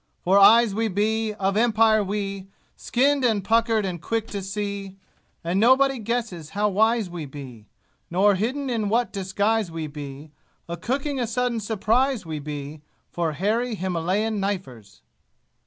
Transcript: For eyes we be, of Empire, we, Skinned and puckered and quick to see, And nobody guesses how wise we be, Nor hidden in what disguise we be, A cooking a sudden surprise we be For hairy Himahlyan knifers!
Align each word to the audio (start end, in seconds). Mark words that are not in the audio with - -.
For 0.23 0.39
eyes 0.39 0.73
we 0.73 0.87
be, 0.87 1.33
of 1.35 1.55
Empire, 1.55 2.03
we, 2.03 2.47
Skinned 2.75 3.23
and 3.23 3.43
puckered 3.43 3.85
and 3.85 4.01
quick 4.01 4.25
to 4.29 4.41
see, 4.41 4.97
And 5.43 5.59
nobody 5.59 5.99
guesses 5.99 6.49
how 6.57 6.69
wise 6.69 7.07
we 7.07 7.27
be, 7.27 7.67
Nor 8.09 8.33
hidden 8.33 8.67
in 8.67 8.89
what 8.89 9.13
disguise 9.13 9.69
we 9.69 9.85
be, 9.85 10.31
A 10.67 10.75
cooking 10.75 11.19
a 11.19 11.27
sudden 11.27 11.59
surprise 11.59 12.25
we 12.25 12.39
be 12.39 12.81
For 13.11 13.33
hairy 13.33 13.75
Himahlyan 13.75 14.39
knifers! 14.39 15.03